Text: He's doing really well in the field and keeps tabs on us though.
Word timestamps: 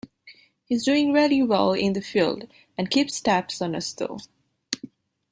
He's 0.65 0.83
doing 0.83 1.13
really 1.13 1.43
well 1.43 1.73
in 1.73 1.93
the 1.93 2.01
field 2.01 2.47
and 2.75 2.89
keeps 2.89 3.21
tabs 3.21 3.61
on 3.61 3.75
us 3.75 3.93
though. 3.93 4.17